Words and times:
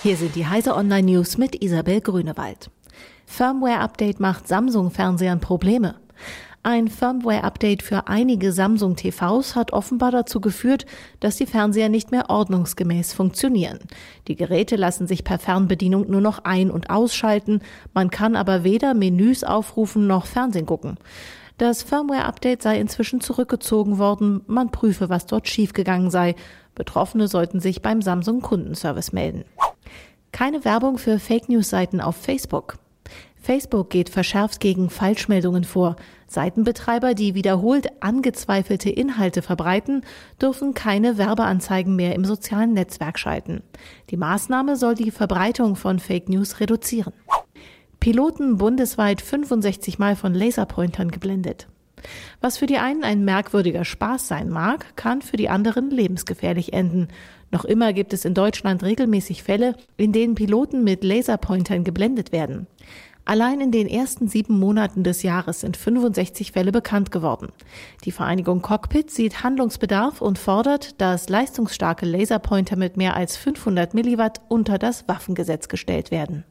Hier 0.00 0.16
sind 0.16 0.36
die 0.36 0.46
Heise 0.46 0.76
Online 0.76 1.10
News 1.10 1.38
mit 1.38 1.60
Isabel 1.60 2.00
Grünewald. 2.00 2.70
Firmware-Update 3.26 4.20
macht 4.20 4.46
Samsung-Fernsehern 4.46 5.40
Probleme. 5.40 5.96
Ein 6.62 6.86
Firmware-Update 6.86 7.82
für 7.82 8.06
einige 8.06 8.52
Samsung 8.52 8.94
TVs 8.94 9.56
hat 9.56 9.72
offenbar 9.72 10.12
dazu 10.12 10.40
geführt, 10.40 10.86
dass 11.18 11.34
die 11.34 11.46
Fernseher 11.46 11.88
nicht 11.88 12.12
mehr 12.12 12.30
ordnungsgemäß 12.30 13.12
funktionieren. 13.12 13.80
Die 14.28 14.36
Geräte 14.36 14.76
lassen 14.76 15.08
sich 15.08 15.24
per 15.24 15.40
Fernbedienung 15.40 16.08
nur 16.08 16.20
noch 16.20 16.44
ein- 16.44 16.70
und 16.70 16.90
ausschalten, 16.90 17.60
man 17.92 18.10
kann 18.10 18.36
aber 18.36 18.62
weder 18.62 18.94
Menüs 18.94 19.42
aufrufen 19.42 20.06
noch 20.06 20.26
Fernsehen 20.26 20.66
gucken. 20.66 20.98
Das 21.56 21.82
Firmware-Update 21.82 22.62
sei 22.62 22.78
inzwischen 22.78 23.20
zurückgezogen 23.20 23.98
worden, 23.98 24.42
man 24.46 24.70
prüfe, 24.70 25.08
was 25.08 25.26
dort 25.26 25.48
schiefgegangen 25.48 26.12
sei. 26.12 26.36
Betroffene 26.76 27.26
sollten 27.26 27.58
sich 27.58 27.82
beim 27.82 28.00
Samsung 28.00 28.42
Kundenservice 28.42 29.12
melden. 29.12 29.44
Keine 30.32 30.64
Werbung 30.64 30.98
für 30.98 31.18
Fake 31.18 31.48
News-Seiten 31.48 32.00
auf 32.00 32.16
Facebook. 32.16 32.78
Facebook 33.40 33.88
geht 33.88 34.10
verschärft 34.10 34.60
gegen 34.60 34.90
Falschmeldungen 34.90 35.64
vor. 35.64 35.96
Seitenbetreiber, 36.26 37.14
die 37.14 37.34
wiederholt 37.34 37.88
angezweifelte 38.02 38.90
Inhalte 38.90 39.42
verbreiten, 39.42 40.04
dürfen 40.40 40.74
keine 40.74 41.16
Werbeanzeigen 41.16 41.96
mehr 41.96 42.14
im 42.14 42.24
sozialen 42.24 42.74
Netzwerk 42.74 43.18
schalten. 43.18 43.62
Die 44.10 44.16
Maßnahme 44.16 44.76
soll 44.76 44.94
die 44.94 45.10
Verbreitung 45.10 45.76
von 45.76 45.98
Fake 45.98 46.28
News 46.28 46.60
reduzieren. 46.60 47.14
Piloten 48.00 48.58
bundesweit 48.58 49.22
65 49.22 49.98
Mal 49.98 50.14
von 50.14 50.34
Laserpointern 50.34 51.10
geblendet. 51.10 51.68
Was 52.40 52.58
für 52.58 52.66
die 52.66 52.78
einen 52.78 53.04
ein 53.04 53.24
merkwürdiger 53.24 53.84
Spaß 53.84 54.28
sein 54.28 54.48
mag, 54.48 54.96
kann 54.96 55.22
für 55.22 55.36
die 55.36 55.48
anderen 55.48 55.90
lebensgefährlich 55.90 56.72
enden. 56.72 57.08
Noch 57.50 57.64
immer 57.64 57.92
gibt 57.92 58.12
es 58.12 58.24
in 58.24 58.34
Deutschland 58.34 58.82
regelmäßig 58.82 59.42
Fälle, 59.42 59.74
in 59.96 60.12
denen 60.12 60.34
Piloten 60.34 60.84
mit 60.84 61.04
Laserpointern 61.04 61.84
geblendet 61.84 62.32
werden. 62.32 62.66
Allein 63.28 63.60
in 63.60 63.70
den 63.70 63.88
ersten 63.88 64.26
sieben 64.26 64.58
Monaten 64.58 65.02
des 65.02 65.22
Jahres 65.22 65.60
sind 65.60 65.76
65 65.76 66.52
Fälle 66.52 66.72
bekannt 66.72 67.10
geworden. 67.10 67.48
Die 68.06 68.10
Vereinigung 68.10 68.62
Cockpit 68.62 69.10
sieht 69.10 69.42
Handlungsbedarf 69.42 70.22
und 70.22 70.38
fordert, 70.38 70.98
dass 70.98 71.28
leistungsstarke 71.28 72.06
Laserpointer 72.06 72.76
mit 72.76 72.96
mehr 72.96 73.14
als 73.14 73.36
500 73.36 73.92
Milliwatt 73.92 74.40
unter 74.48 74.78
das 74.78 75.08
Waffengesetz 75.08 75.68
gestellt 75.68 76.10
werden. 76.10 76.44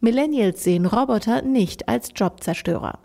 Millennials 0.00 0.64
sehen 0.64 0.84
Roboter 0.84 1.40
nicht 1.40 1.88
als 1.88 2.10
Jobzerstörer. 2.14 2.98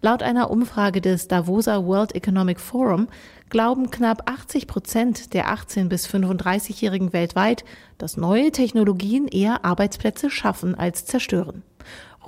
Laut 0.00 0.22
einer 0.22 0.50
Umfrage 0.50 1.00
des 1.00 1.28
Davoser 1.28 1.86
World 1.86 2.14
Economic 2.14 2.60
Forum 2.60 3.08
glauben 3.50 3.90
knapp 3.90 4.28
80 4.30 4.66
Prozent 4.66 5.34
der 5.34 5.48
18 5.48 5.88
bis 5.88 6.08
35-Jährigen 6.08 7.12
weltweit, 7.12 7.64
dass 7.98 8.16
neue 8.16 8.50
Technologien 8.50 9.28
eher 9.28 9.64
Arbeitsplätze 9.64 10.30
schaffen 10.30 10.74
als 10.74 11.04
zerstören. 11.04 11.62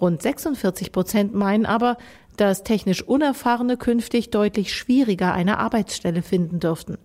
Rund 0.01 0.23
46 0.23 0.93
Prozent 0.93 1.35
meinen 1.35 1.67
aber, 1.67 1.97
dass 2.37 2.65
technisch 2.65 3.03
Unerfahrene 3.03 3.77
künftig 3.77 4.31
deutlich 4.31 4.75
schwieriger 4.75 5.33
eine 5.33 5.59
Arbeitsstelle 5.59 6.23
finden 6.23 6.61
dürften. 6.61 6.98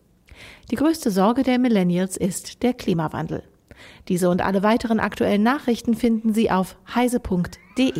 Die 0.71 0.75
größte 0.75 1.11
Sorge 1.11 1.43
der 1.43 1.59
Millennials 1.59 2.17
ist 2.17 2.63
der 2.63 2.73
Klimawandel. 2.73 3.43
Diese 4.07 4.29
und 4.29 4.41
alle 4.41 4.63
weiteren 4.63 4.99
aktuellen 4.99 5.43
Nachrichten 5.43 5.95
finden 5.95 6.33
Sie 6.33 6.51
auf 6.51 6.75
heise.de. 6.93 7.93